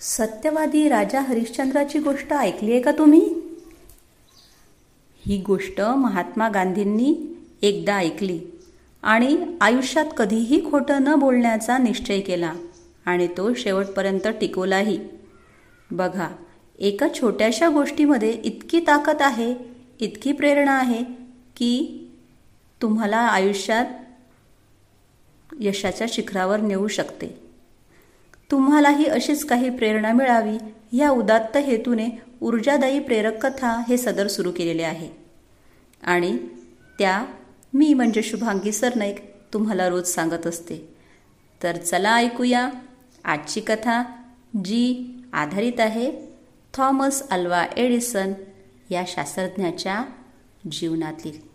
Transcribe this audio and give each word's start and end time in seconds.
सत्यवादी 0.00 0.88
राजा 0.88 1.20
हरिश्चंद्राची 1.20 1.98
गोष्ट 1.98 2.32
ऐकली 2.32 2.72
आहे 2.72 2.80
का 2.80 2.90
तुम्ही? 2.92 3.20
ही 5.26 5.38
गोष्ट 5.46 5.80
महात्मा 5.80 6.48
गांधींनी 6.48 7.14
एकदा 7.62 7.96
ऐकली 7.96 8.40
आणि 9.02 9.36
आयुष्यात 9.60 10.06
कधीही 10.16 10.70
खोटं 10.70 11.02
न 11.02 11.14
बोलण्याचा 11.14 11.78
निश्चय 11.78 12.20
केला 12.20 12.52
आणि 13.06 13.26
तो 13.26 13.54
शेवटपर्यंत 13.54 14.28
टिकवलाही. 14.40 14.98
बघा 15.90 16.28
एका 16.78 17.06
छोट्याशा 17.20 17.68
गोष्टीमध्ये 17.68 18.30
इतकी 18.44 18.80
ताकद 18.80 19.22
आहे 19.22 19.54
इतकी 20.00 20.32
प्रेरणा 20.32 20.78
आहे 20.78 21.02
की 21.56 22.04
तुम्हाला 22.82 23.16
आयुष्यात 23.16 23.86
यशाच्या 25.60 26.06
शिखरावर 26.10 26.60
नेऊ 26.60 26.88
शकते. 26.88 27.47
तुम्हालाही 28.50 29.04
अशीच 29.04 29.44
काही 29.44 29.70
प्रेरणा 29.70 30.12
मिळावी 30.12 30.58
या 30.92 31.10
उदात्त 31.10 31.56
हेतूने 31.56 32.08
ऊर्जादायी 32.42 33.00
प्रेरक 33.00 33.46
कथा 33.46 33.82
हे 33.88 33.96
सदर 33.96 34.26
सुरू 34.26 34.52
केलेले 34.52 34.82
आहे. 34.82 35.08
आणि 36.02 36.38
त्या 36.98 37.24
मी 37.74 37.94
म्हणजे 37.94 38.22
शुभांगी 38.22 38.72
सरनाईक 38.72 39.34
तुम्हाला 39.52 39.88
रोज 39.88 40.08
सांगत 40.08 40.46
असते. 40.46 40.94
तर 41.62 41.76
चला 41.76 42.14
ऐकूया 42.14 42.68
आजची 43.24 43.60
कथा 43.60 44.02
जी 44.64 45.14
आधारित 45.32 45.80
आहे 45.80 46.12
थॉमस 46.74 47.28
अल्वा 47.28 47.66
एडिसन 47.76 48.32
या 48.90 49.04
शास्त्रज्ञाच्या 49.06 50.04
जीवनातील. 50.72 51.48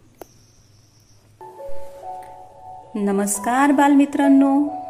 नमस्कार 2.96 3.72
बालमित्रांनो. 3.72 4.83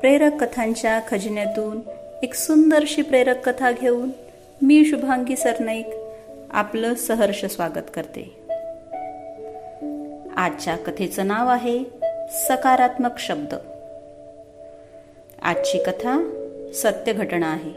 प्रेरक 0.00 0.44
कथांच्या 0.44 1.00
खजिन्यातून 1.08 1.80
एक 2.22 2.34
सुंदरशी 2.34 3.02
प्रेरक 3.02 3.48
कथा 3.48 3.72
घेऊन 3.72 4.10
मी 4.62 4.84
शुभांगी 4.84 5.36
सरनाईक 5.36 5.86
आपलं 6.50 6.94
सहर्ष 6.94 7.44
स्वागत 7.44 7.90
करते. 7.94 8.36
आजच्या 10.36 10.76
कथेचं 10.76 11.26
नाव 11.26 11.48
आहे 11.48 11.84
सकारात्मक 12.30 13.18
शब्द. 13.18 13.54
आजची 15.42 15.78
कथा 15.78 16.30
सत्य 16.74 17.12
घटना 17.12 17.46
आहे. 17.46 17.72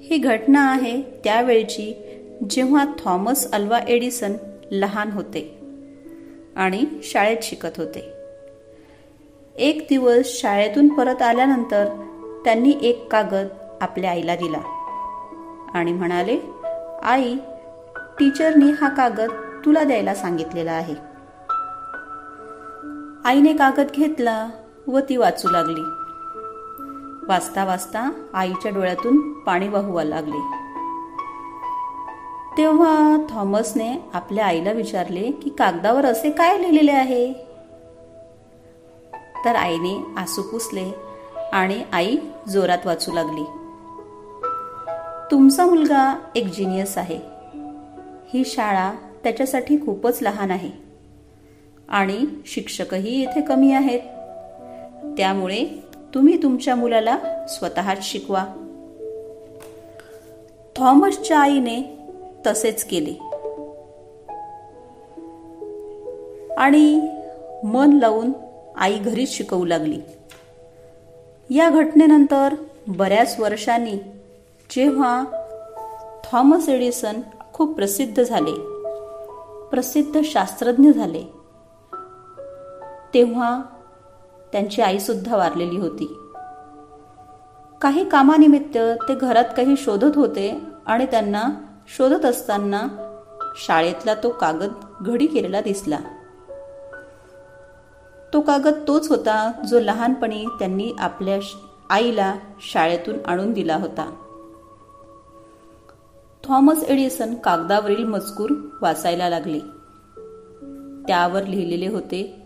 ही 0.00 0.16
घटना 0.16 0.72
आहे 0.72 1.02
त्यावेळची 1.24 1.94
जेव्हा 2.50 2.84
थॉमस 3.04 3.50
अल्वा 3.52 3.80
एडिसन 3.88 4.32
लहान 4.70 5.10
होते 5.10 5.58
आणि 6.56 6.84
शाळेत 7.02 7.36
शिकत 7.42 7.76
होते. 7.76 8.13
एक 9.58 9.86
दिवस 9.90 10.40
शाळेतून 10.40 10.88
परत 10.88 11.22
आल्यानंतर 11.22 11.84
त्यांनी 12.44 12.74
एक 12.82 13.12
कागद 13.12 13.46
आपल्या 13.80 14.10
आईला 14.10 14.36
दिला. 14.36 14.58
आणि 15.74 15.92
म्हणाले 15.92 16.38
आई 17.02 17.36
टीचरनी 17.96 18.72
हा 18.80 18.88
कागद 18.88 19.30
तुला 19.64 19.84
द्यायला 19.84 20.14
सांगितलेला 20.14 20.72
आहे. 20.72 20.94
आईने 23.24 23.52
कागद 23.52 23.86
घेतला 23.94 24.48
व 24.86 24.98
ती 24.98 25.16
वाचू 25.16 25.48
लागली. 25.48 25.80
वाचता 27.28 27.64
वाचता 27.64 28.10
आईच्या 28.34 28.72
डोळ्यातून 28.72 29.32
पाणी 29.32 29.68
वाहू 29.68 30.00
लागले. 30.02 30.40
तेव्हा 32.58 33.16
थॉमसने 33.30 34.10
आपल्या 34.14 34.46
आईला 34.46 34.72
विचारले 34.72 35.30
की 35.30 35.50
कागदावर 35.50 36.04
असे 36.04 36.30
काय 36.30 36.58
लिहिलेले 36.58 36.92
आहे? 36.92 37.53
तर 39.44 39.56
आईने 39.56 40.04
आसू 40.16 40.42
पुसले 40.42 40.94
आणि 41.52 41.82
आई 41.92 42.16
जोरात 42.48 42.78
वाचू 42.84 43.12
लागली. 43.12 43.44
तुमचा 45.30 45.66
मुलगा 45.66 46.20
एक 46.34 46.46
जिनियस 46.46 46.98
आहे. 46.98 47.18
ही 48.34 48.42
शाळा 48.46 48.92
त्याच्यासाठी 49.24 49.76
खूपच 49.76 50.22
लहान 50.22 50.50
आहे. 50.50 50.70
आणि 51.88 52.24
शिक्षकही 52.46 53.20
येथे 53.20 53.40
कमी 53.40 53.72
आहेत. 53.72 54.00
त्यामुळे 55.18 55.64
तुम्ही 56.14 56.42
तुमच्या 56.42 56.74
मुलाला 56.74 57.46
स्वतःच 57.48 58.12
शिकवा. 58.12 58.44
थॉमसच्या 60.76 61.38
आईने 61.38 61.98
तसेच 62.46 62.84
केले. 62.84 63.14
आणि 66.54 67.00
मन 67.64 67.92
लावून 67.92 68.32
आई 68.76 68.98
घरीच 68.98 69.36
शिकवू 69.36 69.64
लागली. 69.64 70.00
या 71.50 71.68
घटनेनंतर 71.70 72.54
बऱ्याच 72.86 73.40
वर्षांनी 73.40 73.96
जेव्हा 74.70 75.24
थॉमस 76.24 76.68
एडिसन 76.68 77.20
खूप 77.52 77.74
प्रसिद्ध 77.76 78.22
झाले 78.22 78.52
प्रसिद्ध 79.70 80.20
शास्त्रज्ञ 80.24 80.90
झाले 80.90 81.22
तेव्हा 83.14 83.60
त्यांची 84.52 84.82
आईसुद्धा 84.82 85.36
वारलेली 85.36 85.76
होती. 85.76 86.06
काही 87.80 88.08
कामानिमित्त 88.08 88.78
ते 89.08 89.14
घरात 89.14 89.44
काही 89.56 89.76
शोधत 89.76 90.16
होते 90.16 90.60
आणि 90.86 91.06
त्यांना 91.06 91.44
शोधत 91.88 92.24
असताना 92.24 92.82
शाळेतला 93.56 94.14
तो 94.14 94.30
कागद 94.30 94.72
घडी 95.00 95.26
केलेला 95.26 95.60
दिसला. 95.60 95.98
तो 98.34 98.40
कागद 98.40 98.84
तोच 98.88 99.08
होता 99.08 99.52
जो 99.68 99.80
लहानपणी 99.80 100.46
त्यांनी 100.58 100.92
आपल्या 100.98 101.38
आईला 101.90 102.34
शाळेतून 102.60 103.16
आणून 103.26 103.52
दिला 103.52 103.76
होता. 103.76 104.14
थॉमस 106.44 106.84
एडिसन 106.84 107.34
कागदावरील 107.34 108.04
मजकूर 108.04 108.50
वाचायला 108.82 109.28
लागले. 109.28 109.58
त्यावर 111.08 111.46
लिहिलेले 111.46 111.86
होते 111.86 112.42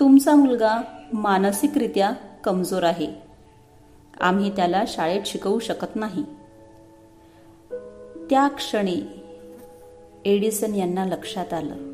तुमचा 0.00 0.34
मुलगा 0.34 0.82
मानसिकरित्या 1.12 2.12
कमजोर 2.44 2.82
आहे. 2.82 3.14
आम्ही 4.20 4.56
त्याला 4.56 4.84
शाळेत 4.86 5.22
शिकवू 5.26 5.58
शकत 5.58 5.96
नाही. 5.96 6.24
त्या 8.30 8.48
क्षणी 8.48 9.02
एडिसन 10.24 10.74
यांना 10.74 11.04
लक्षात 11.04 11.52
आलं. 11.52 11.89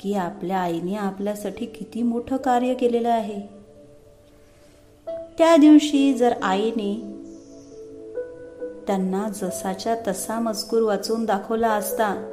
की 0.00 0.14
आपल्या 0.14 0.58
आईने 0.58 0.94
आपल्यासाठी 0.94 1.66
किती 1.66 2.02
मोठं 2.02 2.36
कार्य 2.36 2.74
केलेलं 2.74 3.08
आहे. 3.08 3.40
त्या 5.38 5.56
दिवशी 5.56 6.14
जर 6.14 6.34
आईने 6.42 6.94
त्यांना 8.86 9.28
जसाच्या 9.28 9.96
तसा 10.06 10.40
मजकूर 10.40 10.82
वाचून 10.82 11.24
दाखवला 11.24 11.68
असता 11.68 12.32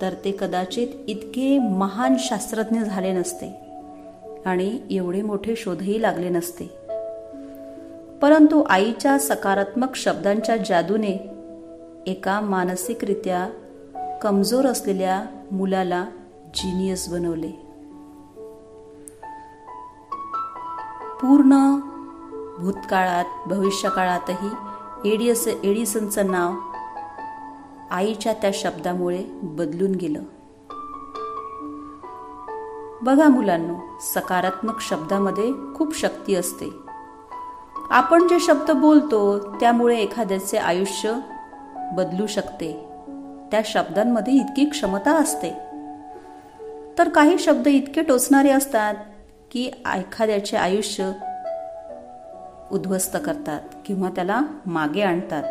तर 0.00 0.14
ते 0.24 0.36
कदाचित 0.40 0.88
इतके 1.08 1.58
महान 1.58 2.14
शास्त्रज्ञ 2.18 2.80
झाले 2.80 3.12
नसते 3.12 3.54
आणि 4.46 4.78
एवढे 4.90 5.22
मोठे 5.22 5.56
शोधही 5.56 6.02
लागले 6.02 6.28
नसते. 6.28 6.64
परंतु 8.22 8.62
आईच्या 8.62 9.18
सकारात्मक 9.18 9.96
शब्दांच्या 9.96 10.56
जादूने 10.56 11.30
एका 12.06 12.40
मानसिकरित्या 12.40 13.48
कमजोर 14.22 14.66
असलेल्या 14.66 15.24
मुलाला 15.52 16.06
जिनियस 16.54 17.08
बनवले. 17.08 17.50
पूर्ण 21.20 21.76
भूतकाळात 22.58 23.24
भविष्यकाळातही 23.46 24.48
एडियस 25.12 25.46
एडिसनचं 25.46 26.30
नाव 26.30 26.52
आईच्या 27.90 28.32
त्या 28.32 28.50
शब्दामुळे 28.54 29.24
बदलून 29.42 29.92
गेलं. 29.92 30.22
बघा 33.02 33.28
मुलांनो 33.28 33.74
सकारात्मक 34.00 34.80
शब्दामध्ये 34.80 35.52
खूप 35.74 35.96
शक्ती 35.96 36.34
असते. 36.34 36.70
आपण 37.90 38.28
जे 38.28 38.40
शब्द 38.40 38.70
बोलतो 38.70 39.38
त्यामुळे 39.38 39.98
एखाद्याचे 39.98 40.56
आयुष्य 40.56 41.12
बदलू 41.92 42.26
शकते. 42.26 42.88
त्या 43.50 43.60
शब्दांमध्ये 43.64 44.34
इतकी 44.34 44.64
क्षमता 44.64 45.12
असते. 45.12 45.67
तर 46.98 47.08
काही 47.08 47.38
शब्द 47.38 47.66
इतके 47.66 48.02
टोचणारे 48.02 48.50
असतात 48.50 48.94
की 49.50 49.70
एखाद्याचे 49.94 50.56
आयुष्य 50.56 51.12
उद्ध्वस्त 52.72 53.16
करतात 53.24 53.60
किंवा 53.86 54.08
त्याला 54.08 54.40
मागे 54.66 55.02
आणतात. 55.02 55.42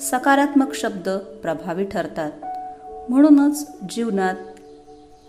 सकारात्मक 0.00 0.74
शब्द 0.74 1.08
प्रभावी 1.42 1.84
ठरतात. 1.84 2.30
म्हणूनच 3.10 3.72
जीवनात 3.88 4.34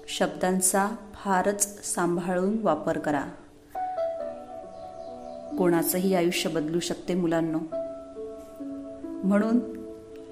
शब्दांचा 0.07 0.87
फारच 1.13 1.85
सांभाळून 1.95 2.57
वापर 2.61 2.97
करा. 2.97 3.21
कोणाचंही 5.57 6.15
आयुष्य 6.15 6.49
बदलू 6.49 6.79
शकते 6.79 7.13
मुलांना. 7.13 7.57
म्हणून 9.23 9.59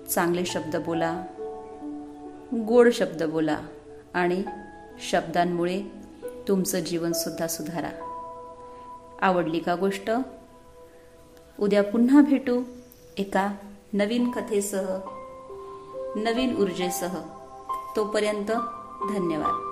चांगले 0.10 0.46
शब्द 0.46 0.76
बोला 0.76 1.22
गोड 2.68 2.90
शब्द 2.94 3.24
बोला 3.24 3.58
आणि 4.14 4.44
शब्दांमुळे 5.00 5.84
तुमचं 6.48 6.80
जीवनसुद्धा 6.80 7.48
सुधारा. 7.48 7.90
आवडली 9.22 9.60
का 9.60 9.76
गोष्ट? 9.76 10.12
उद्या 11.60 11.84
पुन्हा 11.84 12.22
भेटू 12.22 12.64
एका 13.18 13.54
नवीन 13.94 14.32
कथेसह 14.32 15.00
नवीन 16.16 16.58
ऊर्जेसह. 16.62 17.16
तोपर्यंत 17.96 18.52
धन्यवाद. 19.14 19.65